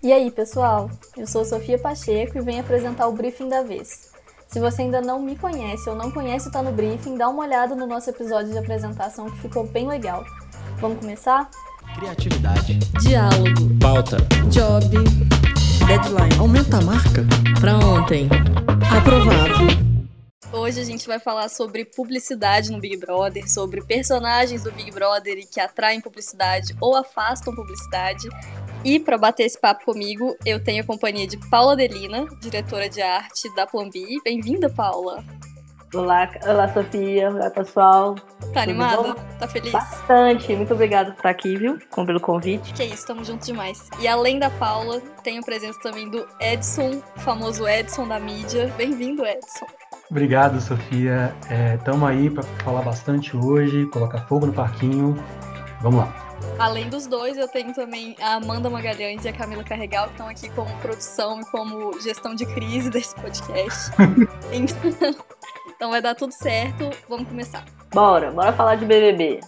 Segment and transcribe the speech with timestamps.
[0.00, 0.88] E aí, pessoal?
[1.16, 4.12] Eu sou Sofia Pacheco e venho apresentar o Briefing da Vez.
[4.46, 7.42] Se você ainda não me conhece ou não conhece o Tá no Briefing, dá uma
[7.42, 10.24] olhada no nosso episódio de apresentação que ficou bem legal.
[10.80, 11.50] Vamos começar?
[11.96, 12.78] Criatividade.
[13.00, 13.76] Diálogo.
[13.80, 14.18] Pauta.
[14.52, 14.88] Job.
[15.84, 16.38] Deadline.
[16.38, 17.26] Aumenta a marca.
[17.60, 18.28] Pra ontem.
[18.96, 19.88] Aprovado.
[20.52, 25.38] Hoje a gente vai falar sobre publicidade no Big Brother, sobre personagens do Big Brother
[25.38, 28.28] e que atraem publicidade ou afastam publicidade.
[28.84, 33.02] E para bater esse papo comigo, eu tenho a companhia de Paula Delina, diretora de
[33.02, 34.18] arte da Plan B.
[34.24, 35.24] Bem-vinda, Paula.
[35.94, 38.14] Olá, olá Sofia, olá pessoal.
[38.52, 39.14] Tá animada?
[39.38, 39.72] Tá feliz?
[39.72, 41.78] Bastante, muito obrigada por estar aqui, viu?
[41.90, 42.72] Com pelo convite.
[42.74, 43.88] Que é isso, estamos juntos demais.
[43.98, 48.72] E além da Paula, tenho a presença também do Edson, o famoso Edson da mídia.
[48.76, 49.66] Bem-vindo, Edson.
[50.10, 51.34] Obrigado, Sofia.
[51.78, 55.16] Estamos é, aí para falar bastante hoje, colocar fogo no parquinho.
[55.80, 56.27] Vamos lá.
[56.58, 60.28] Além dos dois, eu tenho também a Amanda Magalhães e a Camila Carregal, que estão
[60.28, 63.92] aqui como produção e como gestão de crise desse podcast.
[64.52, 65.14] então,
[65.68, 66.90] então vai dar tudo certo.
[67.08, 67.64] Vamos começar.
[67.94, 69.38] Bora, bora falar de BBB.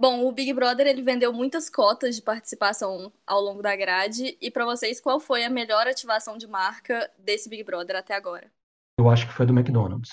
[0.00, 4.38] Bom, o Big Brother ele vendeu muitas cotas de participação ao longo da grade.
[4.40, 8.50] E para vocês, qual foi a melhor ativação de marca desse Big Brother até agora?
[8.98, 10.12] Eu acho que foi do McDonald's.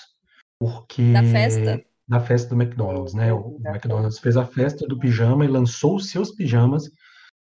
[0.58, 1.14] Porque.
[1.14, 1.82] Da festa?
[2.08, 3.32] Da festa do McDonald's, né?
[3.32, 6.90] O McDonald's fez a festa do pijama e lançou os seus pijamas.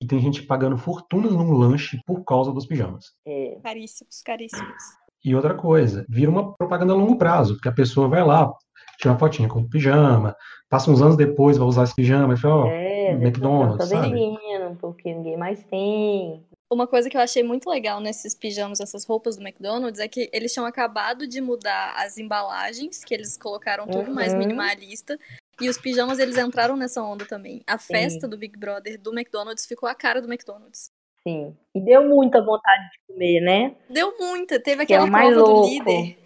[0.00, 3.06] E tem gente pagando fortunas num lanche por causa dos pijamas.
[3.26, 3.58] É.
[3.62, 4.82] Caríssimos, caríssimos.
[5.24, 8.52] E outra coisa, vira uma propaganda a longo prazo, porque a pessoa vai lá,
[8.98, 10.36] tira uma fotinha com o pijama,
[10.68, 13.96] passa uns anos depois, vai usar esse pijama e fala, ó, oh, é, McDonald's, tá
[13.96, 14.10] sabe?
[14.10, 16.44] Vendendo, porque ninguém mais tem.
[16.74, 20.28] Uma coisa que eu achei muito legal nesses pijamas, essas roupas do McDonald's, é que
[20.32, 24.14] eles tinham acabado de mudar as embalagens, que eles colocaram tudo uhum.
[24.14, 25.16] mais minimalista.
[25.60, 27.62] E os pijamas, eles entraram nessa onda também.
[27.64, 27.94] A Sim.
[27.94, 30.90] festa do Big Brother do McDonald's ficou a cara do McDonald's.
[31.22, 31.56] Sim.
[31.72, 33.76] E deu muita vontade de comer, né?
[33.88, 34.58] Deu muita.
[34.58, 35.60] Teve aquela é prova louco.
[35.62, 36.18] do líder.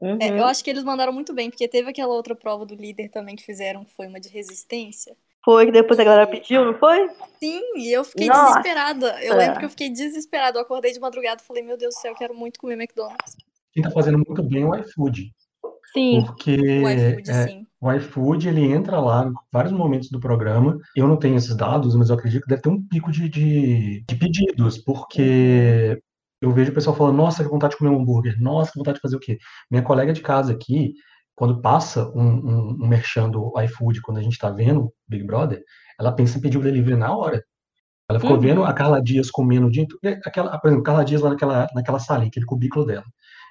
[0.00, 0.18] Uhum.
[0.20, 3.08] É, eu acho que eles mandaram muito bem, porque teve aquela outra prova do líder
[3.08, 5.16] também que fizeram, que foi uma de resistência.
[5.44, 7.08] Foi que depois a galera pediu, não foi?
[7.38, 8.60] Sim, e eu fiquei Nossa.
[8.60, 9.22] desesperada.
[9.22, 10.58] Eu lembro que eu fiquei desesperada.
[10.58, 13.36] Eu acordei de madrugada e falei, meu Deus do céu, eu quero muito comer McDonald's.
[13.72, 15.32] Quem tá fazendo muito bem é o iFood.
[15.92, 16.24] Sim.
[16.24, 17.66] Porque o iFood, é, sim.
[17.80, 20.78] o iFood, ele entra lá em vários momentos do programa.
[20.94, 24.04] Eu não tenho esses dados, mas eu acredito que deve ter um pico de, de,
[24.06, 26.00] de pedidos, porque
[26.40, 28.96] eu vejo o pessoal falando, nossa, que vontade de comer um hambúrguer, nossa, que vontade
[28.96, 29.38] de fazer o quê?
[29.70, 30.94] Minha colega de casa aqui,
[31.42, 35.60] quando passa um, um, um merchan do iFood, quando a gente tá vendo Big Brother,
[35.98, 37.42] ela pensa em pedir o delivery na hora.
[38.08, 38.40] Ela ficou uhum.
[38.40, 39.84] vendo a Carla Dias comendo o dia
[40.24, 43.02] aquela, por exemplo, Carla Dias lá naquela, naquela sala, aquele cubículo dela.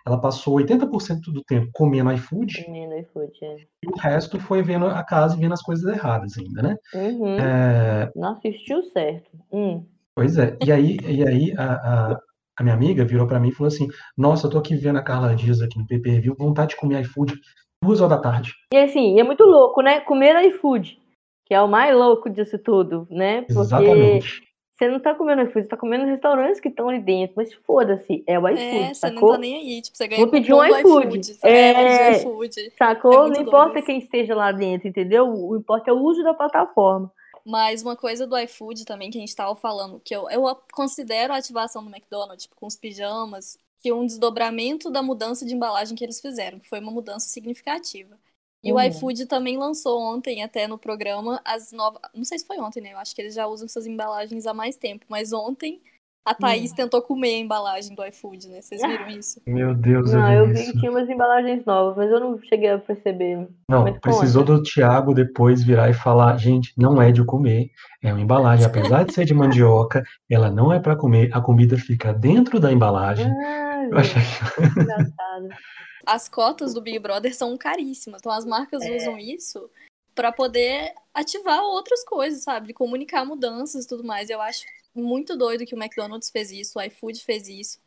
[0.08, 2.64] Ela passou 80% do tempo comendo iFood.
[2.64, 3.56] Comendo iFood, é.
[3.84, 6.78] E o resto foi vendo a casa e vendo as coisas erradas ainda, né?
[6.96, 7.38] Uhum.
[7.42, 8.10] É...
[8.16, 9.30] Não assistiu certo.
[9.52, 9.86] Hum.
[10.16, 10.58] Pois é.
[10.66, 12.20] E aí, e aí a, a,
[12.58, 15.04] a minha amiga virou para mim e falou assim: Nossa, eu tô aqui vendo a
[15.04, 16.36] Carla Dias aqui no PP, viu?
[16.40, 17.34] Vontade de comer iFood
[17.84, 18.54] duas horas da tarde.
[18.74, 20.00] E assim, é muito louco, né?
[20.02, 21.00] Comer iFood,
[21.46, 23.42] que é o mais louco disso tudo, né?
[23.42, 24.44] Porque Exatamente.
[24.78, 28.24] você não tá comendo iFood, você tá comendo restaurantes que estão ali dentro, mas foda-se,
[28.28, 29.20] é o iFood, é, sacou?
[29.20, 31.20] você não tá nem aí, tipo, você ganha Vou pedir um iFood.
[31.20, 32.74] iFood é, iFood.
[32.78, 33.28] Sacou?
[33.28, 35.28] É não importa quem esteja lá dentro, entendeu?
[35.28, 37.12] O importa é o uso da plataforma.
[37.44, 41.34] Mas uma coisa do iFood também que a gente tava falando, que eu, eu considero
[41.34, 45.96] a ativação do McDonald's, tipo, com os pijamas, que um desdobramento da mudança de embalagem
[45.96, 48.18] que eles fizeram, que foi uma mudança significativa.
[48.64, 48.78] E uhum.
[48.78, 52.00] o iFood também lançou ontem, até no programa, as novas.
[52.14, 52.94] Não sei se foi ontem, né?
[52.94, 55.82] Eu acho que eles já usam essas embalagens há mais tempo, mas ontem
[56.24, 56.76] a Thaís hum.
[56.76, 58.62] tentou comer a embalagem do iFood, né?
[58.62, 59.42] Vocês viram isso?
[59.48, 62.40] Meu Deus, Não, eu vi, eu vi que tinha umas embalagens novas, mas eu não
[62.44, 63.48] cheguei a perceber.
[63.68, 64.58] Não, mas precisou conta.
[64.60, 67.72] do Thiago depois virar e falar, gente, não é de comer,
[68.04, 68.66] é uma embalagem.
[68.66, 72.72] Apesar de ser de mandioca, ela não é para comer, a comida fica dentro da
[72.72, 73.26] embalagem.
[73.26, 74.22] Ah, eu achei...
[74.82, 75.50] engraçado.
[76.06, 78.96] As cotas do Big Brother são caríssimas, então as marcas é.
[78.96, 79.70] usam isso
[80.16, 82.74] para poder ativar outras coisas, sabe?
[82.74, 84.30] Comunicar mudanças e tudo mais.
[84.30, 87.80] Eu acho muito doido que o McDonald's fez isso, o iFood fez isso.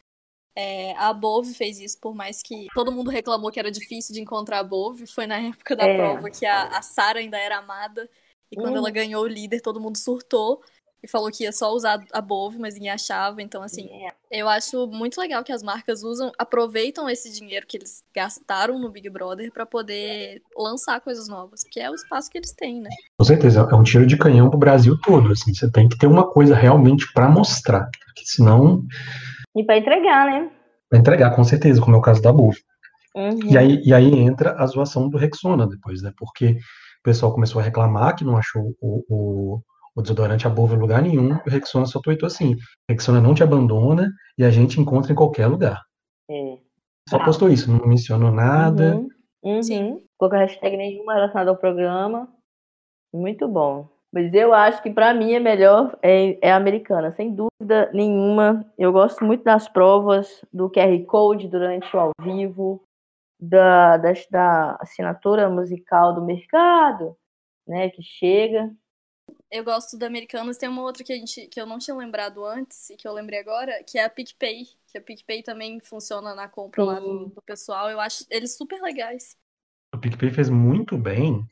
[0.57, 4.21] É, a Bove fez isso, por mais que todo mundo reclamou que era difícil de
[4.21, 5.07] encontrar a Bove.
[5.07, 5.97] Foi na época da é.
[5.97, 8.09] prova que a, a Sara ainda era amada.
[8.51, 10.63] E quando ela ganhou o líder, todo mundo surtou
[11.05, 13.43] e falou que ia só usar a Bove, mas ninguém achava.
[13.43, 14.09] Então, assim, é.
[14.31, 18.91] eu acho muito legal que as marcas usam, aproveitam esse dinheiro que eles gastaram no
[18.91, 22.89] Big Brother para poder lançar coisas novas, que é o espaço que eles têm, né?
[23.19, 26.07] Com certeza, é um tiro de canhão pro Brasil todo, assim, você tem que ter
[26.07, 28.83] uma coisa realmente para mostrar, porque senão...
[29.55, 30.51] E para entregar, né?
[30.89, 32.61] Para entregar, com certeza, como é o caso da Bove.
[33.15, 33.51] Uhum.
[33.51, 36.13] E, aí, e aí entra a zoação do Rexona depois, né?
[36.17, 36.53] Porque
[37.01, 39.63] o pessoal começou a reclamar que não achou o, o
[39.97, 42.57] o desodorante Abova em lugar nenhum, o Rexona só tweetou assim,
[42.89, 45.83] Rexona não te abandona e a gente encontra em qualquer lugar.
[46.31, 46.59] É.
[47.09, 48.97] Só postou isso, não mencionou nada.
[48.97, 49.09] Uhum,
[49.43, 49.63] uhum.
[49.63, 50.03] Sim.
[50.19, 52.29] Colocou hashtag nenhuma relacionada ao programa.
[53.13, 53.89] Muito bom.
[54.13, 58.65] Mas eu acho que pra mim é melhor é, é a americana, sem dúvida nenhuma.
[58.79, 62.83] Eu gosto muito das provas do QR Code durante o ao vivo,
[63.41, 67.17] da, da, da assinatura musical do mercado,
[67.67, 68.71] né, que chega.
[69.55, 70.57] Eu gosto do Americanos.
[70.57, 73.13] Tem uma outra que, a gente, que eu não tinha lembrado antes e que eu
[73.13, 74.67] lembrei agora, que é a PicPay.
[74.89, 77.89] Que a PicPay também funciona na compra lá do, do pessoal.
[77.89, 79.37] Eu acho eles super legais.
[79.95, 81.47] O PicPay fez muito bem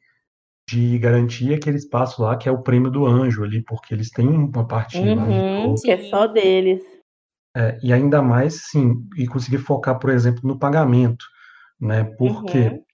[0.69, 4.27] de garantir aquele espaço lá que é o prêmio do anjo ali, porque eles têm
[4.27, 6.83] uma parte Uhum, que é só deles.
[7.57, 11.25] É, e ainda mais, sim, e conseguir focar, por exemplo, no pagamento,
[11.81, 12.03] né?
[12.03, 12.85] Porque Uhum.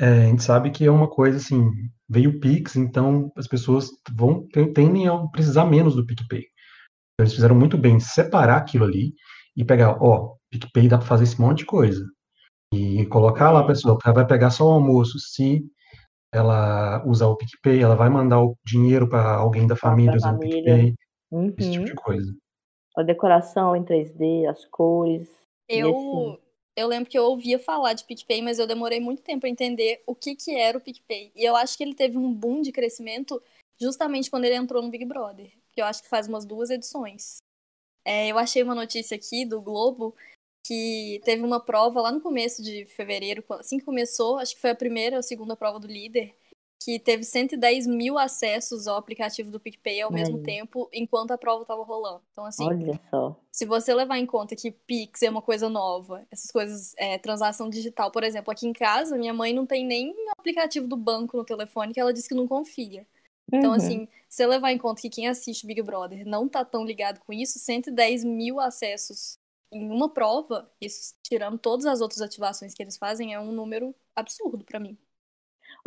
[0.00, 1.70] É, a gente sabe que é uma coisa assim,
[2.08, 6.40] veio o Pix, então as pessoas vão ten- tendem a precisar menos do PicPay.
[6.40, 9.12] Então, eles fizeram muito bem separar aquilo ali
[9.56, 12.04] e pegar, ó, PicPay dá para fazer esse monte de coisa.
[12.72, 15.64] E colocar lá a pessoa, ela vai pegar só o almoço, se
[16.32, 20.40] ela usar o PicPay, ela vai mandar o dinheiro para alguém da família usando o.
[20.40, 20.94] PicPay,
[21.58, 21.84] esse tipo Uhum.
[21.84, 22.34] de coisa.
[22.96, 25.28] A decoração em 3D, as cores.
[25.70, 26.38] E Eu, assim,
[26.78, 30.00] eu lembro que eu ouvia falar de PicPay, mas eu demorei muito tempo a entender
[30.06, 31.32] o que, que era o PicPay.
[31.34, 33.42] E eu acho que ele teve um boom de crescimento
[33.80, 35.50] justamente quando ele entrou no Big Brother.
[35.72, 37.38] Que eu acho que faz umas duas edições.
[38.04, 40.14] É, eu achei uma notícia aqui do Globo
[40.64, 44.70] que teve uma prova lá no começo de fevereiro, assim que começou, acho que foi
[44.70, 46.34] a primeira ou a segunda prova do líder,
[46.80, 51.62] que teve 110 mil acessos ao aplicativo do PicPay ao mesmo tempo, enquanto a prova
[51.62, 52.22] estava rolando.
[52.32, 52.64] Então, assim,
[53.50, 57.68] se você levar em conta que Pix é uma coisa nova, essas coisas, é, transação
[57.68, 61.44] digital, por exemplo, aqui em casa, minha mãe não tem nem aplicativo do banco no
[61.44, 63.04] telefone que ela diz que não confia.
[63.52, 63.76] Então, Uhum.
[63.76, 67.32] assim, se levar em conta que quem assiste Big Brother não tá tão ligado com
[67.32, 69.36] isso, 110 mil acessos
[69.72, 73.94] em uma prova, isso tirando todas as outras ativações que eles fazem, é um número
[74.14, 74.96] absurdo pra mim.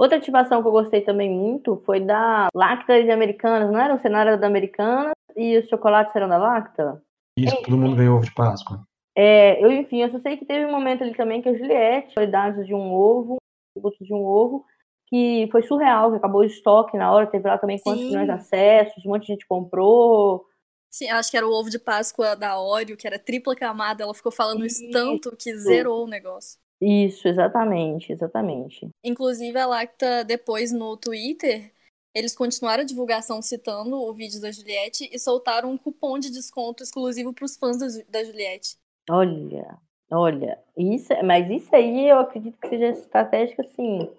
[0.02, 3.94] Outra ativação que eu gostei também muito foi da Lacta de Americanas, não era?
[3.94, 7.00] O cenário da Americanas e os chocolates eram da Lacta?
[7.38, 8.84] Isso, todo mundo ganhou ovo de Páscoa.
[9.16, 12.16] É, eu, enfim, eu só sei que teve um momento ali também que a Juliette
[12.16, 13.38] foi dados de um ovo,
[13.76, 14.66] produtos de um ovo,
[15.06, 18.08] que foi surreal, que acabou o estoque na hora, teve lá também quantos Sim.
[18.08, 20.48] milhões de acessos, um monte de gente comprou.
[20.90, 24.02] Sim, eu acho que era o ovo de Páscoa da Oreo, que era tripla camada,
[24.02, 24.92] ela ficou falando isso Isso.
[24.92, 26.60] tanto que zerou o negócio.
[26.82, 28.90] Isso, exatamente, exatamente.
[29.04, 31.72] Inclusive, a Lacta, depois no Twitter,
[32.14, 36.82] eles continuaram a divulgação citando o vídeo da Juliette e soltaram um cupom de desconto
[36.82, 38.78] exclusivo para os fãs da, Ju- da Juliette.
[39.10, 39.78] Olha,
[40.12, 44.10] olha, isso, mas isso aí eu acredito que seja estratégica assim,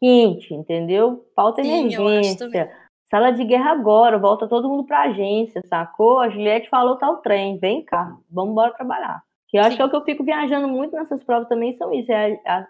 [0.00, 1.24] quente, entendeu?
[1.34, 2.70] Falta Sim, emergência.
[3.08, 6.20] Sala de guerra agora, volta todo mundo pra agência, sacou?
[6.20, 9.24] A Juliette falou tal trem, vem cá, vamos embora trabalhar.
[9.50, 9.76] Que eu acho Sim.
[9.76, 12.60] que é o que eu fico viajando muito nessas provas também são isso, é a,
[12.60, 12.68] a,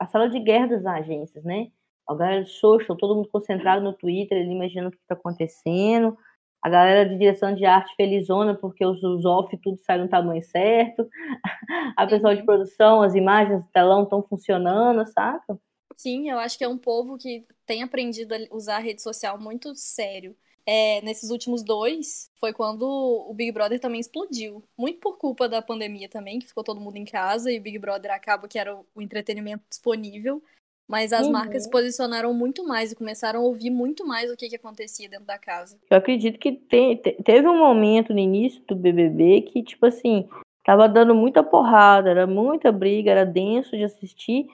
[0.00, 1.68] a sala de guerra das agências, né?
[2.08, 6.16] A galera de social, todo mundo concentrado no Twitter, ali imaginando o que está acontecendo.
[6.62, 10.42] A galera de direção de arte felizona, porque os, os off tudo sai no tamanho
[10.44, 11.08] certo.
[11.96, 12.46] A pessoal de Uhum.
[12.46, 15.58] produção, as imagens do telão estão funcionando, saca?
[15.94, 19.38] Sim, eu acho que é um povo que tem aprendido a usar a rede social
[19.38, 20.36] muito sério.
[20.66, 24.62] É, nesses últimos dois, foi quando o Big Brother também explodiu.
[24.78, 27.78] Muito por culpa da pandemia também, que ficou todo mundo em casa e o Big
[27.78, 30.42] Brother acaba que era o entretenimento disponível.
[30.88, 31.32] Mas as Uhum.
[31.32, 35.08] marcas se posicionaram muito mais e começaram a ouvir muito mais o que, que acontecia
[35.08, 35.78] dentro da casa.
[35.90, 40.28] Eu acredito que tem- teve um momento no início do BBB que, tipo assim,
[40.64, 44.46] tava dando muita porrada, era muita briga, era denso de assistir.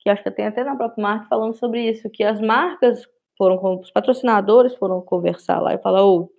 [0.00, 3.58] Que acho que tem até na própria marca falando sobre isso, que as marcas foram,
[3.58, 6.30] com os patrocinadores foram conversar lá e falar, ô,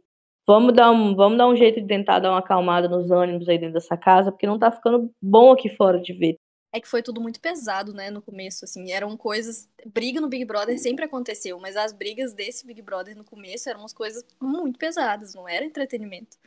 [0.47, 3.57] vamos dar um, vamos dar um jeito de tentar dar uma acalmada nos ânimos aí
[3.57, 6.37] dentro dessa casa, porque não tá ficando bom aqui fora de ver.
[6.73, 9.69] É que foi tudo muito pesado, né, no começo, assim, eram coisas...
[9.85, 13.79] Briga no Big Brother sempre aconteceu, mas as brigas desse Big Brother no começo eram
[13.79, 16.37] umas coisas muito pesadas, não era entretenimento.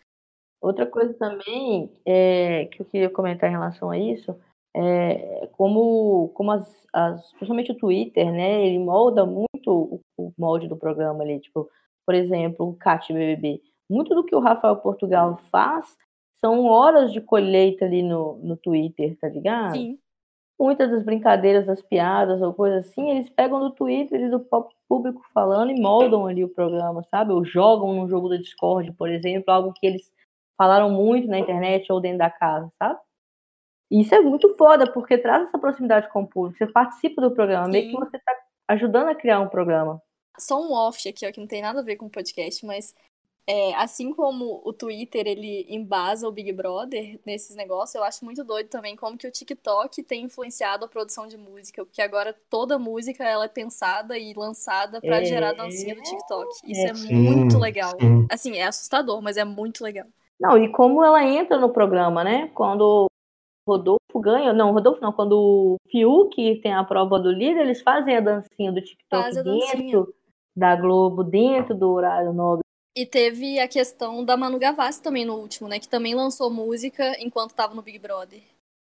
[0.60, 4.38] Outra coisa também é, que eu queria comentar em relação a isso
[4.74, 8.66] é como, como as, as, principalmente o Twitter, né?
[8.66, 11.40] Ele molda muito o, o molde do programa ali.
[11.40, 11.68] Tipo,
[12.06, 13.60] por exemplo, o Cat BBB.
[13.88, 15.96] Muito do que o Rafael Portugal faz
[16.40, 19.76] são horas de colheita ali no, no Twitter, tá ligado?
[19.76, 19.98] Sim.
[20.58, 24.46] Muitas das brincadeiras, das piadas ou coisa assim, eles pegam do Twitter e do
[24.88, 27.32] público falando e moldam ali o programa, sabe?
[27.32, 30.12] Ou jogam num jogo da Discord, por exemplo, algo que eles
[30.58, 32.98] falaram muito na internet ou dentro da casa, sabe?
[33.90, 36.56] E isso é muito foda, porque traz essa proximidade com o público.
[36.58, 37.98] Você participa do programa, meio que Sim.
[37.98, 38.32] você tá
[38.68, 40.00] ajudando a criar um programa.
[40.38, 42.94] Só um off aqui, ó, que não tem nada a ver com o podcast, mas
[43.46, 48.44] É, assim como o Twitter ele embasa o Big Brother nesses negócios, eu acho muito
[48.44, 52.78] doido também como que o TikTok tem influenciado a produção de música, porque agora toda
[52.78, 55.24] música ela é pensada e lançada pra É.
[55.24, 56.48] gerar dancinha do TikTok.
[56.64, 57.90] Isso é, Sim, muito legal.
[57.98, 58.26] sim.
[58.30, 60.06] Assim, é assustador, mas é muito legal.
[60.38, 62.50] Não, e como ela entra no programa, né?
[62.54, 63.09] Quando
[63.66, 68.16] Rodolfo ganha, não, Rodolfo não, quando o Fiuk tem a prova do líder, eles fazem
[68.16, 70.06] a dancinha do TikTok dentro dancinha.
[70.56, 72.62] da Globo, dentro do horário nobre.
[72.96, 75.78] E teve a questão da Manu Gavassi também no último, né?
[75.78, 78.42] Que também lançou música enquanto tava no Big Brother.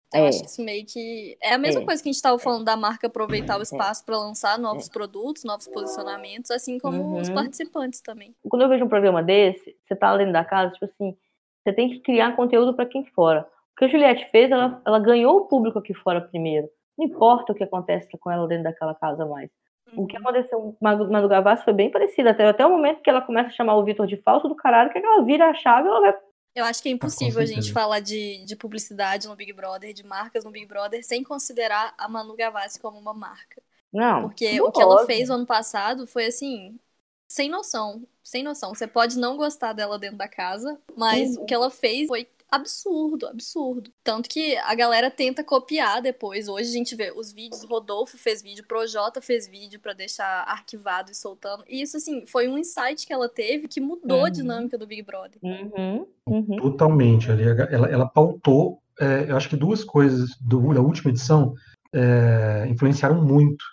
[0.08, 0.29] Então, eu É.
[0.29, 1.38] acho que isso meio que.
[1.41, 1.86] É a mesma É.
[1.86, 5.43] coisa que a gente tava falando da marca aproveitar o espaço pra lançar novos produtos,
[5.43, 7.36] novos posicionamentos, assim como os Uhum.
[7.36, 8.34] participantes também.
[8.50, 11.15] Quando eu vejo um programa desse, você tá dentro da casa, tipo assim,
[11.63, 13.48] você tem que criar conteúdo pra quem fora.
[13.86, 16.70] O que a Juliette fez, ela, ela ganhou o público aqui fora primeiro.
[16.98, 19.50] Não importa o que acontece com ela dentro daquela casa mais.
[19.96, 23.10] O que aconteceu com Madu Madu Gavassi foi bem parecido, até, até o momento que
[23.10, 25.88] ela começa a chamar o Vitor de falso do caralho, que ela vira a chave
[25.88, 26.13] e ela vai
[26.56, 30.04] Eu acho que é impossível a gente falar de, de publicidade no Big Brother, de
[30.04, 33.62] marcas no Big Brother, sem considerar a Manu Gavassi como uma marca.
[33.92, 34.30] Não.
[34.30, 36.80] Porque não o que ela fez no ano passado foi assim,
[37.28, 38.74] sem noção, sem noção.
[38.74, 41.44] Você pode não gostar dela dentro da casa, mas Uhum.
[41.44, 43.92] o que ela fez foi absurdo, absurdo.
[44.04, 46.48] Tanto que a galera tenta copiar depois.
[46.48, 50.44] Hoje a gente vê os vídeos, o Rodolfo fez vídeo, Projota fez vídeo pra deixar
[50.48, 51.64] arquivado e soltando.
[51.68, 54.30] E isso, assim, foi um insight que ela teve que mudou a Uhum.
[54.30, 55.40] dinâmica do Big Brother.
[55.42, 56.58] Uhum, uhum.
[56.58, 57.32] Totalmente.
[57.32, 61.54] Ali, ela, ela pautou, é, eu acho que duas coisas do- da última edição
[61.96, 63.64] é, influenciaram muito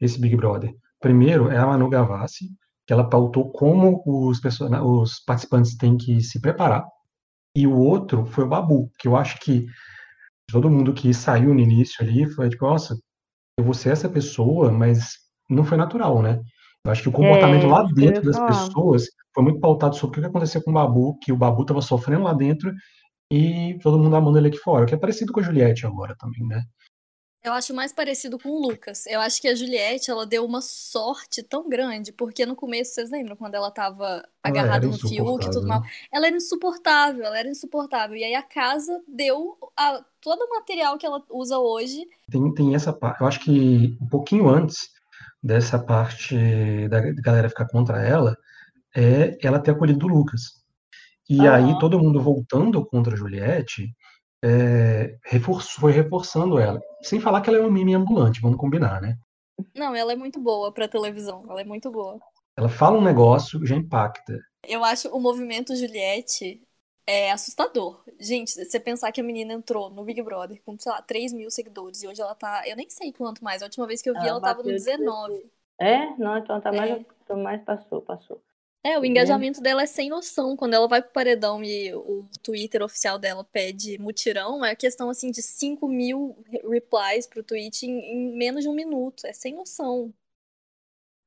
[0.00, 0.74] esse Big Brother.
[1.00, 2.46] Primeiro é a Manu Gavassi,
[2.86, 4.40] que ela pautou como os,
[4.82, 6.86] os participantes têm que se preparar.
[7.56, 9.66] E o outro foi o Babu, que eu acho que
[10.50, 12.94] todo mundo que saiu no início ali foi tipo, nossa,
[13.58, 15.14] eu vou ser essa pessoa, mas
[15.48, 16.38] não foi natural, né?
[16.84, 18.48] Eu acho que o comportamento É, lá dentro das falar.
[18.48, 21.80] pessoas foi muito pautado sobre o que aconteceu com o Babu, que o Babu estava
[21.80, 22.72] sofrendo lá dentro
[23.32, 26.14] e todo mundo amando ele aqui fora, o que é parecido com a Juliette agora
[26.18, 26.62] também, né?
[27.46, 29.06] Eu acho mais parecido com o Lucas.
[29.06, 33.08] Eu acho que a Juliette, ela deu uma sorte tão grande, porque no começo, vocês
[33.08, 35.80] lembram, quando ela tava Ela agarrada era no Fiuk e tudo mal?
[36.12, 38.16] Ela era insuportável, ela era insuportável.
[38.16, 42.04] E aí a casa deu a- todo o material que ela usa hoje.
[42.28, 44.88] Tem, tem essa parte, eu acho que um pouquinho antes
[45.40, 46.34] dessa parte
[46.88, 48.36] da galera ficar contra ela,
[48.92, 50.42] é ela ter acolhido o Lucas.
[51.30, 51.78] E aí Aham.
[51.78, 53.88] todo mundo voltando contra a Juliette,
[54.46, 56.80] é, reforçou- foi reforçando ela.
[57.02, 59.16] Sem falar que ela é um meme ambulante, vamos combinar, né?
[59.74, 62.18] Não, ela é muito boa pra televisão, ela é muito boa.
[62.56, 64.38] Ela fala um negócio, já impacta.
[64.66, 66.60] Eu acho o movimento Juliette
[67.06, 68.02] é assustador.
[68.18, 71.50] Gente, você pensar que a menina entrou no Big Brother com, sei lá, 3 mil
[71.50, 72.62] seguidores e hoje ela tá.
[72.66, 73.62] Eu nem sei quanto mais.
[73.62, 75.42] A última vez que eu vi, Ela ela tava no bateu 19.
[75.80, 76.06] É?
[76.18, 77.04] Não, então tá mais, É.
[77.26, 78.40] tá mais passou, passou.
[78.86, 80.56] É, o engajamento dela é sem noção.
[80.56, 85.30] Quando ela vai pro paredão e o Twitter oficial dela pede mutirão, é questão assim
[85.32, 86.36] de 5 mil
[86.70, 89.26] replies pro tweet em, em menos de um minuto.
[89.26, 90.14] É sem noção.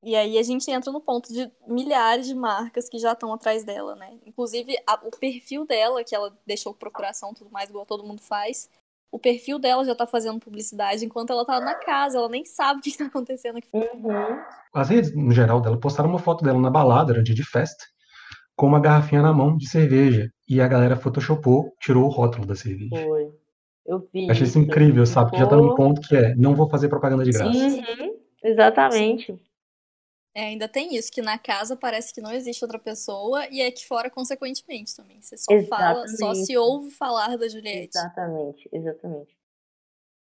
[0.01, 3.65] E aí a gente entra no ponto de milhares de marcas que já estão atrás
[3.65, 4.17] dela, né?
[4.25, 8.69] Inclusive, a- o perfil dela, que ela deixou procuração tudo mais, igual todo mundo faz,
[9.11, 12.79] o perfil dela já tá fazendo publicidade enquanto ela tá na casa, ela nem sabe
[12.79, 13.69] o que tá acontecendo aqui.
[13.73, 14.39] Uhum.
[14.73, 17.85] As redes, no geral, dela postaram uma foto dela na balada, era dia de festa,
[18.55, 20.29] com uma garrafinha na mão de cerveja.
[20.47, 23.03] E a galera photoshopou, tirou o rótulo da cerveja.
[23.03, 23.29] Foi.
[23.85, 24.29] Eu vi.
[24.29, 25.31] Achei isso incrível, sabe?
[25.31, 27.57] Que já tá num ponto que é, não vou fazer propaganda de graça.
[27.57, 28.15] Uhum.
[28.43, 29.39] Exatamente.
[30.39, 33.85] É, ainda tem isso, que na casa parece que não existe outra pessoa e aqui
[33.85, 35.21] fora, consequentemente, também.
[35.21, 36.45] Você só fala, só Exatamente.
[36.45, 37.97] se ouve falar da Juliette.
[37.97, 39.37] Exatamente, exatamente.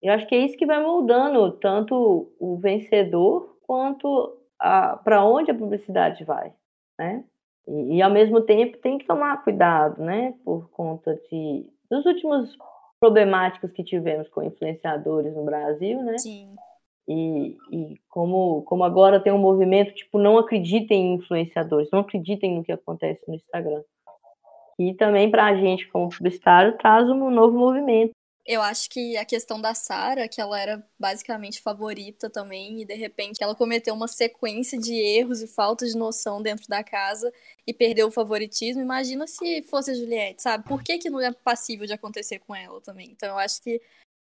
[0.01, 5.56] Eu acho que é isso que vai moldando tanto o vencedor quanto para onde a
[5.56, 6.51] publicidade vai,
[6.98, 7.24] né?
[7.68, 10.34] E, e, ao mesmo tempo tem que tomar cuidado, né?
[10.44, 12.58] Por conta de dos últimos
[13.00, 16.18] problemáticas que tivemos com influenciadores no Brasil, né?
[16.18, 16.56] Sim.
[17.12, 22.56] E, e como, como agora tem um movimento, tipo, não acreditem em influenciadores, não acreditem
[22.56, 23.82] no que acontece no Instagram.
[24.78, 28.12] E também para a gente, como publicitário, traz um novo movimento.
[28.46, 32.94] Eu acho que a questão da Sara, que ela era basicamente favorita também, e de
[32.94, 37.32] repente ela cometeu uma sequência de erros e faltas de noção dentro da casa
[37.66, 38.82] e perdeu o favoritismo.
[38.82, 40.63] Imagina se fosse a Juliette, sabe?
[40.68, 43.10] Por que, que não é passível de acontecer com ela também?
[43.12, 43.82] Então eu acho que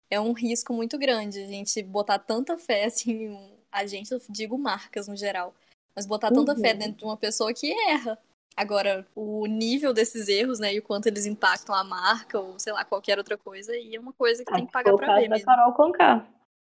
[0.09, 4.11] é um risco muito grande a gente botar tanta fé assim, em um- a gente,
[4.11, 5.53] eu digo marcas no geral,
[5.95, 6.79] mas botar tanta fé Uhum.
[6.79, 8.17] dentro de uma pessoa que erra.
[8.55, 12.73] Agora, o nível desses erros, né, e o quanto eles impactam a marca ou, sei
[12.73, 15.35] lá, qualquer outra coisa, aí é uma coisa que tem que pagar caso ver da
[15.35, 15.45] mesmo.
[15.45, 16.27] Carol Conká.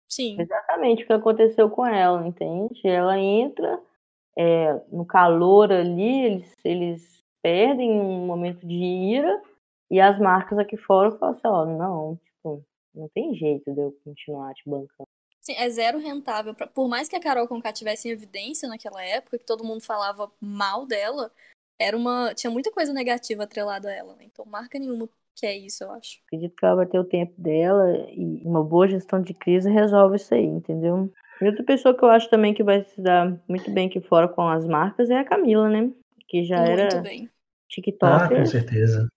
[0.06, 2.80] Sim, Exatamente o que aconteceu com ela, entende?
[2.86, 3.80] Ela entra
[4.36, 9.40] é, no calor ali, eles, eles perdem um momento de ira
[9.90, 12.62] e as marcas aqui fora falam assim, ó, não, tipo,
[12.94, 15.08] não tem jeito de eu continuar te bancando.
[15.40, 16.54] Sim, é zero rentável.
[16.54, 20.30] Por mais que a Carol Conká tivesse em evidência naquela época, que todo mundo falava
[20.40, 21.32] mal dela,
[21.78, 22.34] era uma.
[22.34, 24.24] Tinha muita coisa negativa atrelada a ela, né?
[24.24, 26.20] Então marca nenhuma que é isso, eu acho.
[26.26, 30.16] Acredito que ela vai ter o tempo dela e uma boa gestão de crise resolve
[30.16, 31.10] isso aí, entendeu?
[31.40, 34.28] E outra pessoa que eu acho também que vai se dar muito bem aqui fora
[34.28, 35.90] com as marcas é a Camila, né?
[36.28, 37.30] Que já Muito era bem.
[37.30, 38.36] Ah, TikToker.
[38.36, 39.08] com certeza.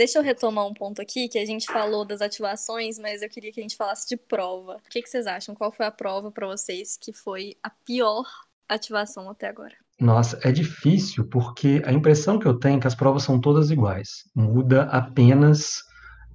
[0.00, 3.52] Deixa eu retomar um ponto aqui, que a gente falou das ativações, mas eu queria
[3.52, 4.76] que a gente falasse de prova.
[4.76, 5.54] O que, que vocês acham?
[5.54, 8.24] Qual foi a prova pra vocês que foi a pior
[8.66, 9.74] ativação até agora?
[10.00, 13.70] Nossa, é difícil porque a impressão que eu tenho é que as provas são todas
[13.70, 14.24] iguais.
[14.34, 15.82] Muda apenas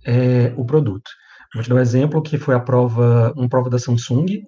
[0.06, 1.10] é, o produto.
[1.52, 4.44] Vou te dar um exemplo que foi a prova, uma prova da Samsung.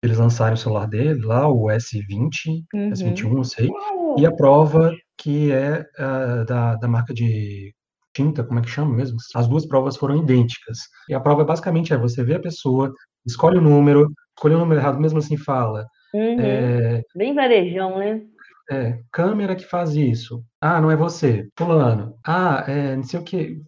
[0.00, 2.90] Eles lançaram o celular dele lá, o S20, Uhum.
[2.90, 3.68] S21, não sei.
[4.16, 7.74] E a prova que é ah, da, da marca de
[8.14, 9.16] tinta, como é que chama mesmo?
[9.34, 10.78] As duas provas foram idênticas.
[11.08, 12.92] E a prova basicamente é você vê a pessoa,
[13.26, 15.86] escolhe o número, escolhe o número errado, mesmo assim fala.
[16.12, 16.40] Uhum.
[16.40, 18.22] É, Bem varejão, né?
[18.70, 20.44] é, câmera que faz isso.
[20.60, 21.48] Ah, não é você.
[21.58, 22.14] Fulano.
[22.24, 23.60] Ah, é, não sei o que.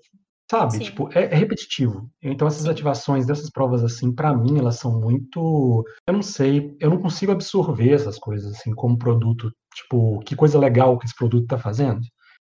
[0.48, 0.72] Sabe?
[0.72, 0.80] Sim.
[0.80, 2.08] Tipo, é, é repetitivo.
[2.22, 5.84] Então, essas ativações dessas provas, assim, pra mim, elas são muito.
[6.06, 9.50] Eu não sei, eu não consigo absorver essas coisas, assim, como produto.
[9.74, 12.00] Tipo, que coisa legal que esse produto tá fazendo.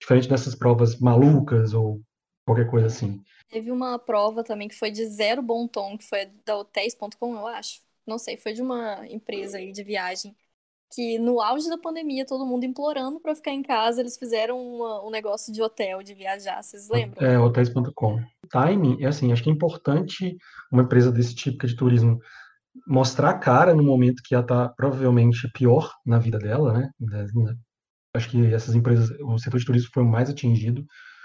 [0.00, 2.00] Diferente dessas provas malucas ou
[2.46, 3.20] qualquer coisa assim.
[3.50, 7.46] Teve uma prova também que foi de zero bom tom, que foi da hotéis.com, eu
[7.46, 7.80] acho.
[8.06, 10.34] Não sei, foi de uma empresa aí de viagem.
[10.94, 15.04] Que no auge da pandemia, todo mundo implorando pra ficar em casa, eles fizeram uma-
[15.06, 17.22] um negócio de hotel, de viajar, vocês lembram?
[17.22, 18.18] É, hotéis.com.
[18.50, 20.36] Timing, é assim, acho que é importante
[20.72, 22.18] uma empresa desse tipo que é de turismo
[22.86, 26.90] mostrar a cara no momento que ela está provavelmente pior na vida dela, né?
[28.18, 30.84] Acho que essas empresas, o setor de turismo foi o mais atingido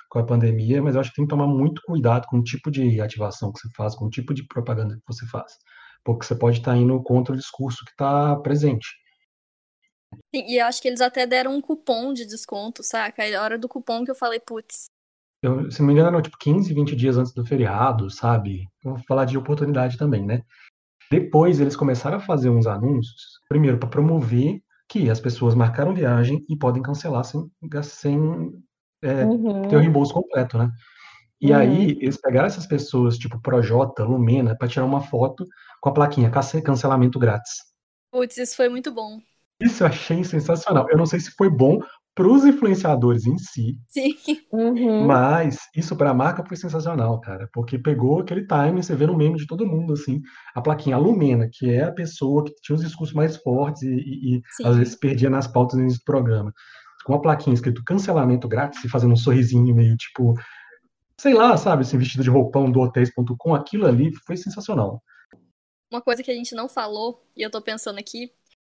[0.10, 2.70] com a pandemia, mas eu acho que tem que tomar muito cuidado com o tipo
[2.70, 5.53] de ativação que você faz, com o tipo de propaganda que você faz,
[6.03, 8.88] porque você pode estar indo contra o discurso que está presente.
[10.34, 13.24] Sim, E eu acho que eles até deram um cupom de desconto, saca?
[13.24, 14.86] Aí a hora do cupom que eu falei, putz,
[15.42, 18.68] Eu, se não me engano, eram tipo 15, 20 dias antes do feriado, sabe?
[18.86, 20.44] Eu vou falar de oportunidade também, né?
[21.10, 24.62] Depois eles começaram a fazer uns anúncios, primeiro para promover
[24.94, 27.51] que as pessoas marcaram viagem e podem cancelar sem,
[27.84, 28.64] sem
[29.03, 29.68] é, Uhum.
[29.68, 30.70] ter o reembolso completo, né?
[31.42, 31.58] E Uhum.
[31.58, 35.46] aí eles pegaram essas pessoas, tipo Projota, Lumena, para tirar uma foto
[35.82, 37.53] com a plaquinha "Cance- cancelamento grátis.
[38.12, 39.20] putz, isso foi muito bom.
[39.60, 40.88] Isso eu achei sensacional.
[40.90, 41.79] Eu não sei se foi bom
[42.16, 44.16] para os influenciadores em si, Sim,
[44.52, 45.08] Uhum.
[45.08, 49.18] Mas isso para a marca foi sensacional, cara, porque pegou aquele time, você vê no
[49.18, 50.22] meme de todo mundo, assim,
[50.54, 53.88] a plaquinha a Lumena, que é a pessoa que tinha os discursos mais fortes e,
[53.96, 56.54] e- e às vezes perdia nas pautas no início do programa.
[57.04, 60.36] Com a plaquinha escrito cancelamento grátis e fazendo um sorrisinho meio tipo,
[61.18, 65.02] sei lá, sabe, assim, vestido de roupão do hotéis.com, aquilo ali foi sensacional.
[65.92, 68.32] Uma coisa que a gente não falou, e eu tô pensando aqui,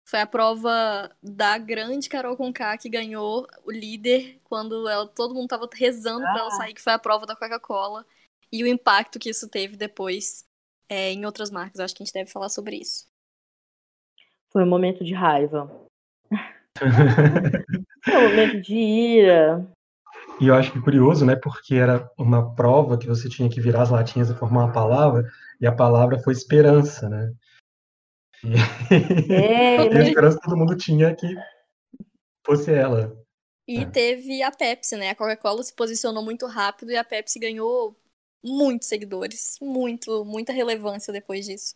[0.09, 5.49] foi a prova da grande Carol Conká que ganhou o líder quando ela, todo mundo
[5.49, 8.07] tava rezando pra ela sair, que foi a prova da Coca-Cola.
[8.51, 10.47] E o impacto que isso teve depois
[10.89, 11.79] é, em outras marcas.
[11.79, 13.07] Eu acho que a gente deve falar sobre isso.
[14.51, 15.71] Foi um momento de raiva.
[18.03, 19.69] Foi um momento de ira.
[20.41, 23.83] E eu acho que curioso, né, porque era uma prova que você tinha que virar
[23.83, 27.31] as latinhas e formar uma palavra, e a palavra foi esperança, né?
[28.45, 29.35] E...
[29.35, 31.27] É, E a esperança todo mundo tinha que
[32.45, 33.17] fosse ela.
[33.67, 33.87] E É.
[33.87, 35.11] teve a Pepsi, né?
[35.11, 37.97] A Coca-Cola se posicionou muito rápido e a Pepsi ganhou
[38.43, 39.57] muitos seguidores.
[39.61, 41.75] Muito, muita relevância depois disso.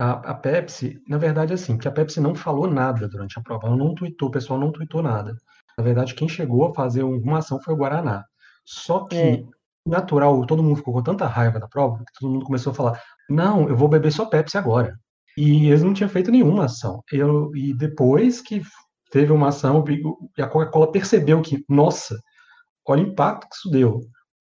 [0.00, 3.68] A, a Pepsi, na verdade, assim, que a Pepsi não falou nada durante a prova,
[3.68, 5.36] ela não tweetou, o pessoal não tweetou nada.
[5.78, 8.24] Na verdade, quem chegou a fazer uma ação foi o Guaraná.
[8.64, 9.44] Só que, É.
[9.86, 13.02] natural, todo mundo ficou com tanta raiva da prova, que todo mundo começou a falar:
[13.28, 14.98] não, eu vou beber só Pepsi agora.
[15.36, 17.02] E eles não tinham feito nenhuma ação.
[17.12, 18.62] Eu, e depois que
[19.10, 19.84] teve uma ação,
[20.38, 22.18] a Coca-Cola percebeu que, nossa,
[22.86, 24.00] olha o impacto que isso deu.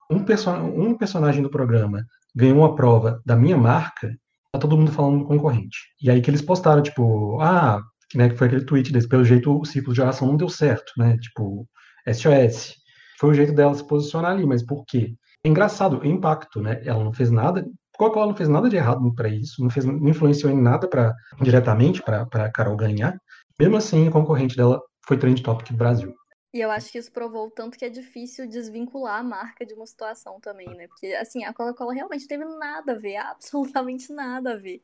[0.09, 2.03] Um, perso um personagem do programa
[2.35, 4.09] ganhou uma prova da minha marca,
[4.51, 5.77] tá todo mundo falando do concorrente.
[6.01, 7.81] E aí que eles postaram, tipo, ah,
[8.15, 10.91] né, que foi aquele tweet desse, pelo jeito o ciclo de oração não deu certo,
[10.97, 11.67] né, tipo,
[12.07, 12.75] SOS.
[13.19, 15.15] Foi o jeito dela se posicionar ali, mas por quê?
[15.43, 17.65] É engraçado, o impacto, né, ela não fez nada,
[17.97, 21.13] Coca-Cola não fez nada de errado para isso, não, fez, não influenciou em nada para
[21.41, 23.17] diretamente para Carol ganhar.
[23.59, 26.13] Mesmo assim, o concorrente dela foi trend topic do Brasil.
[26.53, 29.87] E eu acho que isso provou tanto que é difícil desvincular a marca de uma
[29.87, 30.87] situação também, né?
[30.87, 34.81] Porque, assim, a Coca-Cola realmente teve nada a ver, absolutamente nada a ver.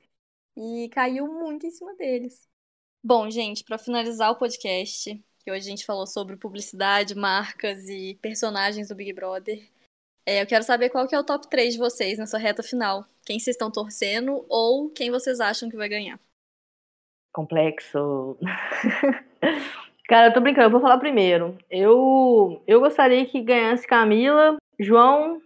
[0.57, 2.47] E caiu muito em cima deles.
[3.03, 8.17] Bom, gente, para finalizar o podcast, que hoje a gente falou sobre publicidade, marcas e
[8.21, 9.63] personagens do Big Brother.
[10.29, 13.03] É, eu quero saber qual que é o top 3 de vocês nessa reta final.
[13.25, 16.19] Quem vocês estão torcendo ou quem vocês acham que vai ganhar?
[17.33, 18.37] Complexo.
[20.07, 21.57] Cara, eu tô brincando, eu vou falar primeiro.
[21.67, 25.41] Eu, eu gostaria que ganhasse Camila, João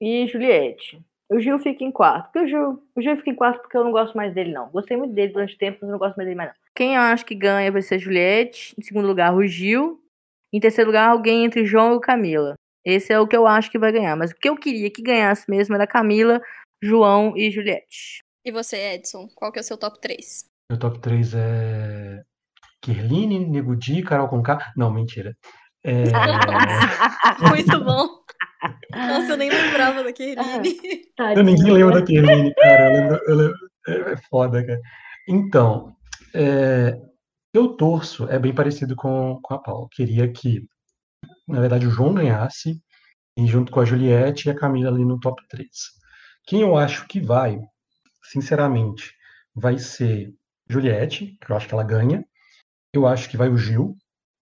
[0.00, 0.98] e Juliette.
[1.30, 2.32] O Gil fica em quarto.
[2.32, 4.70] Porque o Gil, o Gil fica em quarto porque eu não gosto mais dele, não.
[4.70, 6.56] Gostei muito dele durante o tempo, mas não gosto mais dele mais, não.
[6.74, 8.74] Quem eu acho que ganha vai ser a Juliette.
[8.78, 10.00] Em segundo lugar, o Gil.
[10.50, 12.54] Em terceiro lugar, alguém entre João e Camila.
[12.84, 14.16] Esse é o que eu acho que vai ganhar.
[14.16, 16.40] Mas o que eu queria que ganhasse mesmo era Camila,
[16.82, 18.22] João e Juliette.
[18.44, 19.28] E você, Edson?
[19.34, 20.44] Qual que é o seu top 3?
[20.70, 22.22] Meu top 3 é.
[22.80, 24.72] Kirline, Nego Di, Carol Conká.
[24.76, 25.36] Não, mentira.
[25.84, 26.04] É...
[27.48, 28.08] Muito bom.
[28.90, 30.80] Nossa, eu nem lembrava da Kirline.
[31.36, 32.84] eu ninguém lembra da Kirline, cara.
[32.84, 33.58] Eu lembro, eu lembro,
[34.10, 34.80] é foda, cara.
[35.28, 35.94] Então,
[36.34, 36.98] é,
[37.52, 39.88] eu torço, é bem parecido com, com a Paula.
[39.90, 40.64] Queria que,
[41.52, 42.80] na verdade, o João ganhasse,
[43.36, 45.70] e junto com a Juliette e a Camila ali no top 3.
[46.46, 47.58] Quem eu acho que vai,
[48.24, 49.12] sinceramente,
[49.54, 50.34] vai ser
[50.68, 52.24] Juliette, que eu acho que ela ganha.
[52.92, 53.96] Eu acho que vai o Gil.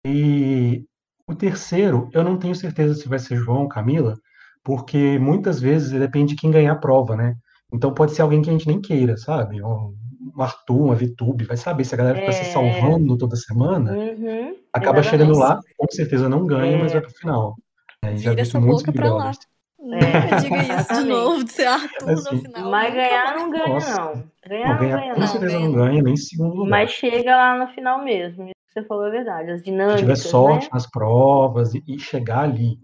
[0.06, 0.84] E
[1.26, 4.16] o terceiro, eu não tenho certeza se vai ser João ou Camila,
[4.62, 7.34] porque muitas vezes depende de quem ganhar a prova, né?
[7.72, 9.62] Então pode ser alguém que a gente nem queira, sabe?
[9.62, 9.94] Um
[10.38, 12.32] Arthur, uma VTube, vai saber se a galera fica é...
[12.32, 16.81] se salvando toda semana, uhum, acaba chegando lá, com certeza não ganha, é...
[16.81, 17.57] mas vai pro final.
[18.04, 19.33] É, Vira essa boca pra lá.
[19.78, 22.70] Nunca diga isso de novo, de ser Arthur assim, no final.
[22.70, 24.00] Mas ganhar não ganha, Nossa.
[24.00, 24.24] não.
[24.46, 26.70] Ganhar não, ganha, com certeza não ganha, nem em segundo lugar.
[26.70, 28.44] Mas chega lá no final mesmo.
[28.44, 29.50] Isso que você falou é verdade.
[29.50, 30.00] As dinâmicas.
[30.00, 30.70] Se tiver sorte né?
[30.72, 32.76] nas provas e, e chegar ali,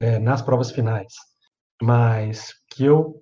[0.00, 1.12] é, nas provas finais.
[1.82, 3.14] Mas que eu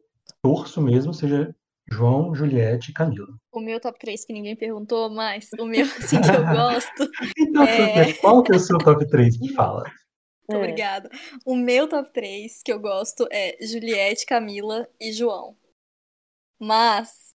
[0.42, 1.54] torço mesmo seja
[1.92, 3.28] João, Juliette e Camila.
[3.52, 7.10] O meu top 3 que ninguém perguntou, mas o meu, assim, que eu gosto.
[7.38, 8.12] então, é...
[8.14, 9.38] qual que é o seu top 3?
[9.40, 9.82] Me fala.
[10.48, 10.56] Muito é.
[10.56, 11.10] obrigada.
[11.44, 15.56] O meu top 3 que eu gosto é Juliette, Camila e João.
[16.58, 17.30] Mas.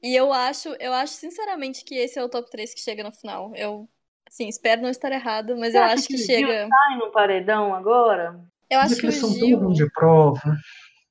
[0.00, 3.12] E eu acho, eu acho sinceramente que esse é o top 3 que chega no
[3.12, 3.52] final.
[3.56, 3.88] Eu,
[4.28, 6.60] assim, espero não estar errada, mas Você eu acho que, que chega.
[6.60, 8.40] Gil sai no paredão agora?
[8.70, 9.58] Eu acho Porque que o Gil.
[9.58, 10.56] São de prova.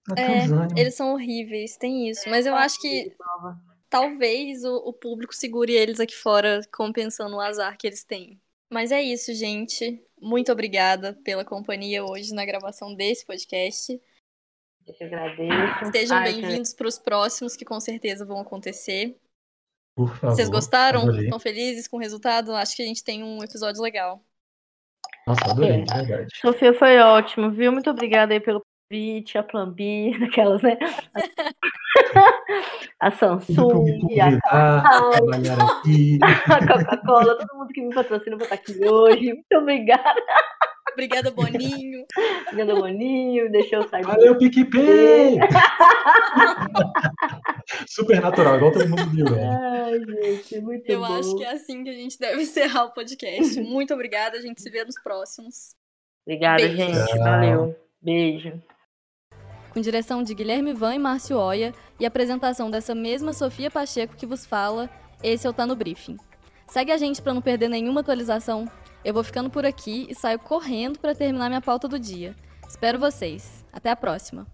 [0.07, 0.45] Tá é,
[0.79, 2.29] eles são horríveis, tem isso.
[2.29, 3.13] Mas eu acho que
[3.89, 8.39] talvez o, o público segure eles aqui fora, compensando o azar que eles têm.
[8.69, 10.01] Mas é isso, gente.
[10.19, 14.01] Muito obrigada pela companhia hoje na gravação desse podcast.
[14.85, 15.91] Eu que agradeço.
[15.91, 19.17] Sejam bem-vindos para os próximos, que com certeza vão acontecer.
[19.93, 20.35] Por favor.
[20.35, 21.11] Vocês gostaram?
[21.19, 22.55] Estão felizes com o resultado?
[22.55, 24.23] Acho que a gente tem um episódio legal.
[25.25, 25.83] Nossa, adorei, é.
[25.83, 26.27] verdade.
[26.39, 27.71] Sofia, foi ótimo, viu?
[27.71, 30.77] Muito obrigada aí pelo convite, a Plan B, daquelas, né?
[32.99, 34.19] a Samsung,
[34.51, 35.03] a, a
[36.67, 39.33] Coca-Cola, todo mundo que me patrocina pra estar aqui hoje.
[39.33, 40.23] Muito obrigada.
[40.93, 42.05] Obrigada, Boninho.
[42.47, 43.51] Obrigada, Boninho.
[43.51, 44.03] Deixa eu sair.
[44.03, 45.37] Valeu, PicPay!
[47.87, 49.25] Super natural, igual todo mundo viu.
[49.25, 49.47] Né?
[49.47, 51.05] Ai, gente, muito eu bom.
[51.05, 53.61] Eu acho que é assim que a gente deve encerrar o podcast.
[53.61, 54.37] Muito obrigada.
[54.37, 55.75] A gente se vê nos próximos.
[56.25, 56.77] Obrigada, Beijo.
[56.77, 57.17] gente.
[57.19, 57.75] Valeu.
[58.01, 58.59] Beijo
[59.77, 64.25] com direção de Guilherme Van e Márcio Oia e apresentação dessa mesma Sofia Pacheco que
[64.25, 64.89] vos fala,
[65.21, 66.17] esse é o Tá no Briefing.
[66.67, 68.67] Segue a gente para não perder nenhuma atualização.
[69.05, 72.35] Eu vou ficando por aqui e saio correndo para terminar minha pauta do dia.
[72.67, 73.63] Espero vocês.
[73.71, 74.47] Até a próxima!